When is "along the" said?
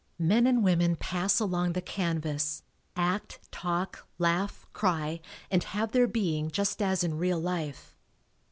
1.39-1.79